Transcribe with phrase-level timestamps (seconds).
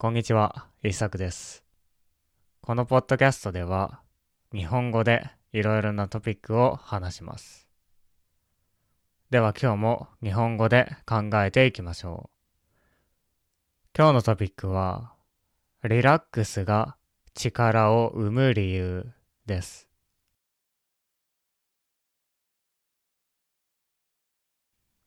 [0.00, 1.64] こんにちは、イサクです。
[2.60, 4.00] このポッドキャストでは、
[4.54, 7.66] 日本語でいろいろなトピックを話します。
[9.30, 13.88] では今日も日本語で考えていきましょう。
[13.92, 15.14] 今日のトピックは、
[15.82, 16.96] リラックスが
[17.34, 19.04] 力を生む理由
[19.46, 19.88] です。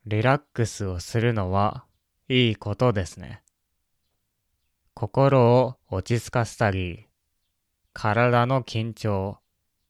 [0.06, 1.86] リラックスをするのは
[2.28, 3.42] いいことですね。
[5.02, 7.08] 心を落ち着かせたり、
[7.92, 9.40] 体の緊張、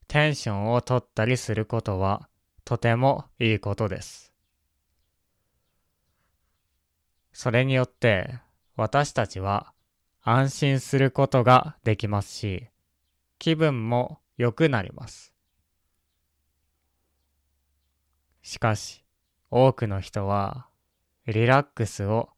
[0.08, 2.30] テンションを取ったりすることは
[2.64, 4.32] とてもいいことです。
[7.30, 8.38] それによって
[8.74, 9.74] 私たちは
[10.22, 12.68] 安心することができますし、
[13.38, 15.34] 気分も良くなります。
[18.40, 19.04] しかし、
[19.50, 20.68] 多くの人は
[21.26, 22.30] リラックスを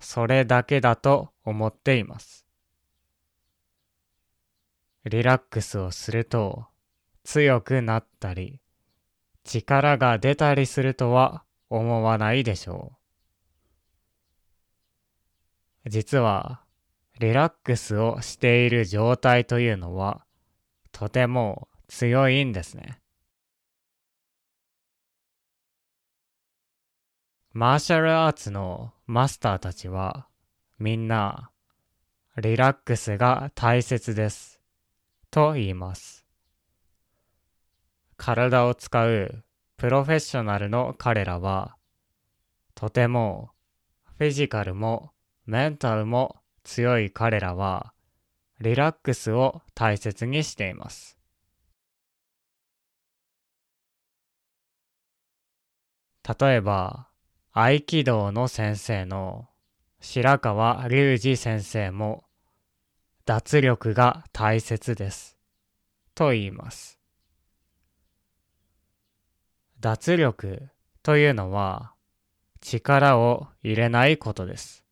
[0.00, 2.46] それだけだと思っています。
[5.04, 6.66] リラックスをすると
[7.24, 8.60] 強くなったり
[9.42, 12.92] 力が出たりするとは思わないでしょ
[15.84, 15.90] う。
[15.90, 16.62] 実は
[17.18, 20.24] リラックスをしている状態というのは
[20.92, 22.98] とても強いんですね。
[27.52, 30.26] マーシャルアーツのマスターたちは
[30.82, 31.52] みんな
[32.38, 34.58] リラックスが大切です
[35.30, 36.26] と言います。
[38.16, 39.44] 体を使う
[39.76, 41.76] プロフェッショナルの彼らは
[42.74, 43.50] とても
[44.18, 45.12] フィジカルも
[45.46, 47.92] メンタルも強い彼らは
[48.60, 51.16] リラックスを大切にしています。
[56.40, 57.06] 例えば
[57.52, 59.46] 合気道の先生の
[60.04, 62.24] 白川隆二先生も
[63.24, 65.36] 脱力が大切です
[66.16, 66.98] と言います。
[69.78, 70.70] 脱力
[71.04, 71.92] というのは
[72.60, 74.84] 力を入れないことです。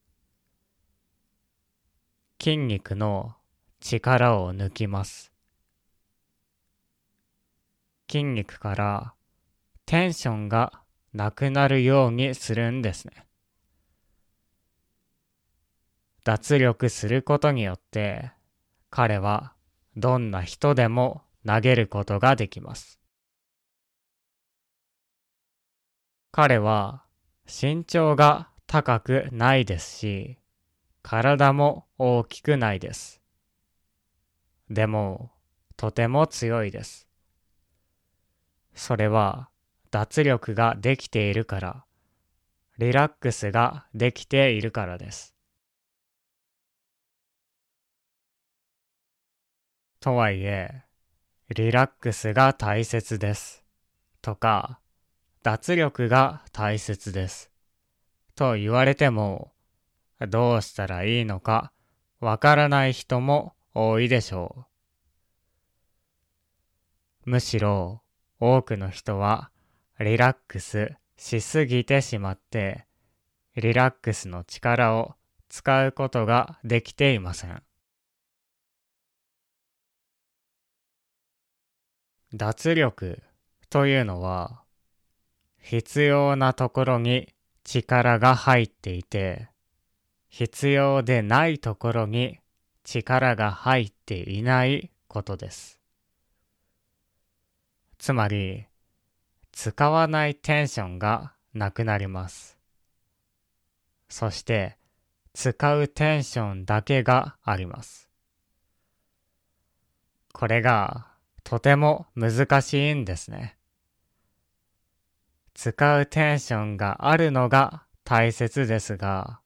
[2.40, 3.34] 筋肉の
[3.80, 5.32] 力を抜きます。
[8.08, 9.14] 筋肉から
[9.86, 10.82] テンションが
[11.12, 13.26] なくなるようにするんですね。
[16.24, 18.30] 脱力することによって
[18.90, 19.54] 彼は
[19.96, 23.00] どんな人でも投げることができます。
[26.32, 27.02] 彼は
[27.46, 30.38] 身長が高くないですし、
[31.02, 33.20] 体も大きくないです。
[34.70, 35.32] でも、
[35.76, 37.08] とても強いです。
[38.74, 39.48] それは
[39.90, 41.84] 脱力ができているから、
[42.78, 45.34] リラックスができているからです。
[50.00, 50.82] とはいえ、
[51.54, 53.62] リラックスが大切です。
[54.22, 54.80] とか、
[55.42, 57.50] 脱力が大切です。
[58.34, 59.52] と言われても、
[60.26, 61.72] どうしたらいいのか
[62.18, 64.66] わからない人も多いでしょ
[67.26, 67.30] う。
[67.30, 68.02] むしろ、
[68.38, 69.50] 多くの人は
[69.98, 72.86] リラックスしすぎてしまって、
[73.54, 75.16] リラックスの力を
[75.50, 77.62] 使うことができていません。
[82.32, 83.22] 脱力
[83.70, 84.62] というのは、
[85.58, 89.48] 必要なところに力が入っていて、
[90.28, 92.38] 必要でないところに
[92.84, 95.80] 力が入っていないことです。
[97.98, 98.66] つまり、
[99.52, 102.56] 使わないテンションがなくなります。
[104.08, 104.78] そして、
[105.34, 108.08] 使うテンションだけがあります。
[110.32, 111.09] これが
[111.44, 113.56] とても難しいんですね。
[115.54, 119.40] 使うテンションがあるのが大切ですが、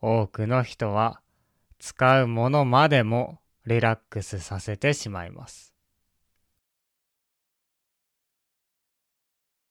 [0.00, 1.20] 多くの人は
[1.78, 5.72] 使うものまでもリラックスさせてしまいます。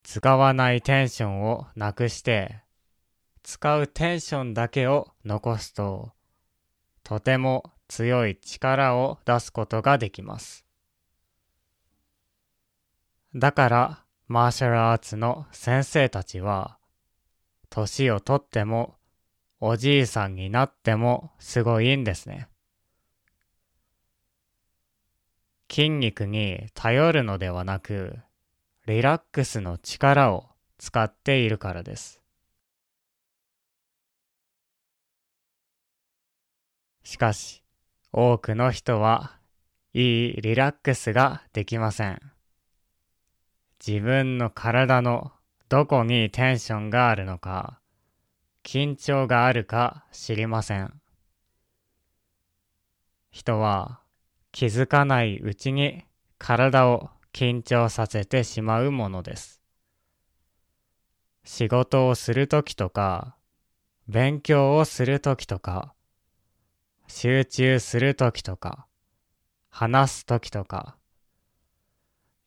[0.03, 2.63] 使わないテンションをなくして、
[3.43, 6.11] 使うテンションだけを残すと、
[7.03, 10.65] とても強い力を出すことができます。
[13.33, 16.77] だから、マーシャルアーツの先生たちは、
[17.69, 18.95] 年をとっても、
[19.61, 22.49] おじいさんになってもすごいんですね。
[25.71, 28.19] 筋肉に頼るのではなく、
[28.85, 32.19] リラックスの力を使っているからです。
[37.03, 37.63] しかし、
[38.11, 39.37] 多くの人は
[39.93, 42.30] いいリラックスができません。
[43.85, 45.31] 自分の体の
[45.67, 47.79] どこにテンションがあるのか、
[48.63, 51.01] 緊張があるか知りません。
[53.31, 54.01] 人は
[54.51, 56.03] 気づかないうちに
[56.37, 59.63] 体を緊張させてしまうものです。
[61.43, 63.35] 仕事をするときとか、
[64.07, 65.95] 勉強をするときとか、
[67.07, 68.85] 集中するときとか、
[69.69, 70.97] 話すときとか、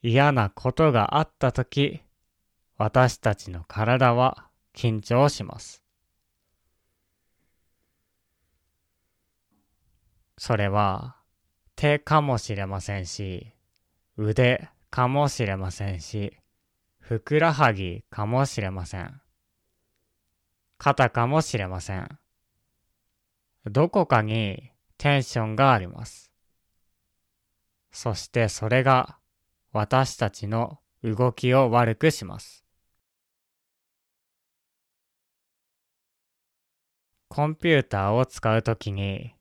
[0.06, 2.02] 嫌なことがあったとき、
[2.76, 5.82] 私たちの体は緊張します。
[10.36, 11.16] それは
[11.74, 13.54] 手かもしれませんし、
[14.18, 16.36] 腕かもしれませんし、
[16.98, 19.22] ふくらはぎかもしれません。
[20.76, 22.18] 肩かもしれません。
[23.64, 26.30] どこかにテンションがあります。
[27.90, 29.16] そしてそれが
[29.76, 32.64] 私たちの動きを悪くします。
[37.28, 39.34] コンピューターを使うときに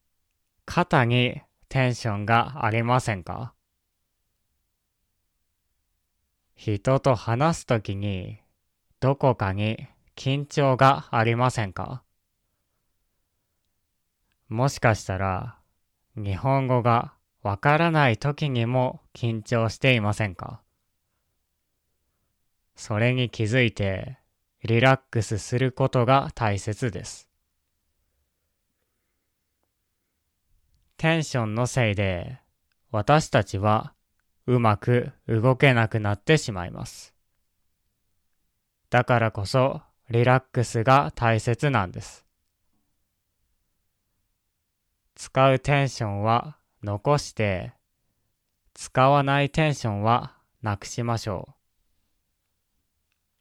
[0.66, 1.40] 肩に
[1.70, 3.54] テンションがありませんか？
[6.56, 8.40] 人と話すときに
[9.00, 12.02] どこかに緊張がありませんか？
[14.50, 15.60] もしかしたら
[16.16, 17.14] 日本語が
[17.44, 20.62] わからないときにも緊張していませんか？
[22.76, 24.18] それに気づいて
[24.64, 27.30] リラックスすることが大切です。
[30.96, 32.40] テンションのせいで
[32.92, 33.94] 私たちは
[34.48, 37.14] うまく動けなくなってしまいます。
[38.90, 42.26] だからこそリラックスが大切なんです。
[45.16, 47.74] 使うテンションは残して
[48.74, 51.54] 使わないテンションはなくしましょう。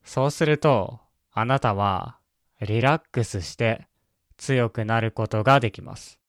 [0.05, 1.01] そうすると
[1.33, 2.19] あなたは
[2.61, 3.89] リラックスして
[4.37, 6.21] 強くなることができます。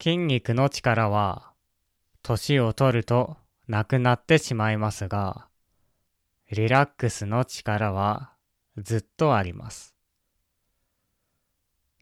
[0.00, 1.52] 筋肉の力は
[2.22, 5.48] 年を取るとなくなってしまいますが、
[6.50, 8.34] リラックスの力は
[8.76, 9.93] ずっとあります。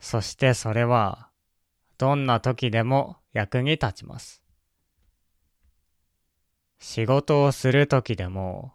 [0.02, 1.28] そしてそれは
[1.96, 4.42] どんな時でも役に立ちます。
[6.80, 8.72] 仕事をする時でも、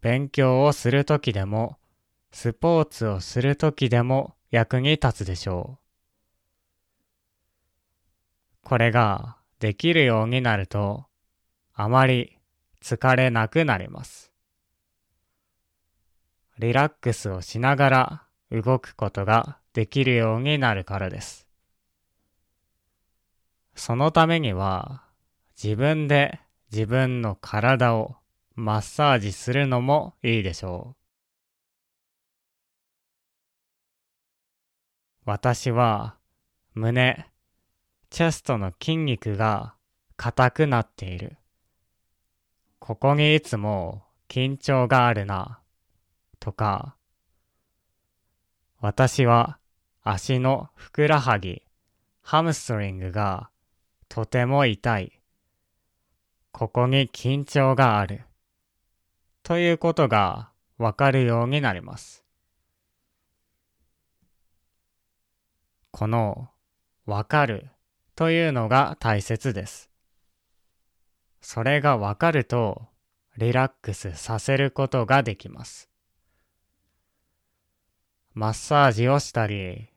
[0.00, 1.76] 勉強をする時でも、
[2.32, 5.78] スポーツをする時でも役に立つでしょ
[8.64, 8.66] う。
[8.66, 11.04] これができるようになると、
[11.74, 12.38] あまり
[12.82, 14.32] 疲れなくなります。
[16.58, 21.46] リラックスをしながら動くことができるようになるからです。
[23.74, 25.02] そのためには
[25.62, 26.40] 自分で
[26.72, 28.16] 自分の体を
[28.54, 30.96] マッサージするのもいいでしょう。
[35.26, 36.16] 私は
[36.72, 37.26] 胸、
[38.08, 39.74] チェストの筋肉が
[40.16, 41.36] 硬くなっている。
[42.78, 45.60] ここにいつも緊張があるな、
[46.40, 46.96] とか、
[48.80, 49.58] 私は
[50.08, 51.64] 足のふくらはぎ、
[52.22, 53.50] ハムストリングが
[54.08, 55.20] とても痛い。
[56.52, 58.22] ここに緊張がある。
[59.42, 62.24] ということがわかるようになります。
[65.90, 66.50] この
[67.04, 67.66] わかる
[68.14, 69.90] というのが大切です。
[71.40, 72.86] それがわかると
[73.38, 75.90] リラックスさせることができます。
[78.34, 79.88] マッサージをしたり、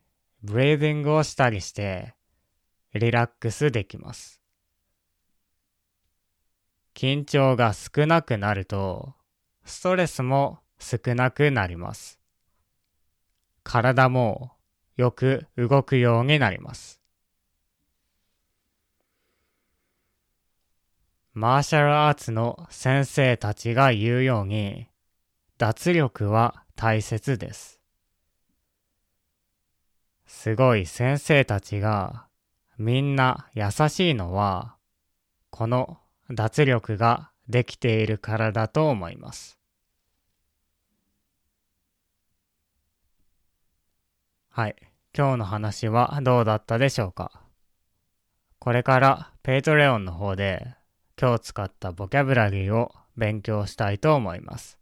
[0.42, 2.16] ブリージングをしたりして
[2.94, 4.42] リラックスできます。
[6.96, 9.14] 緊張が少なくなると
[9.66, 12.20] ストレスも少なくなります。
[13.64, 14.52] 体も
[14.96, 17.00] よく動くようになります。
[21.34, 24.88] マーシャルアーツの先生たちが言うように、
[25.58, 27.79] 脱力は大切です。
[30.32, 32.28] すごい先生たちが
[32.78, 34.76] みんな優しいのは、
[35.50, 35.98] この
[36.30, 39.58] 脱力ができているからだと思います。
[44.50, 44.76] はい。
[45.18, 47.32] 今日の話はどうだったでしょうか？
[48.60, 50.76] これから Patreon の方で
[51.20, 54.78] 今日使ったボキャブラリーを勉強したいと思います。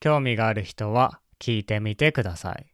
[0.00, 2.73] 興味がある人は聞いてみてください。